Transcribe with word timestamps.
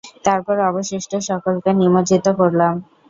তারপর 0.25 0.55
অবশিষ্ট 0.69 1.11
সকলকে 1.29 1.69
নিমজ্জিত 1.73 2.25
করলাম। 2.39 2.73